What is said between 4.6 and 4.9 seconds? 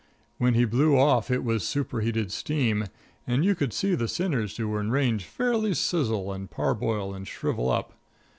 were in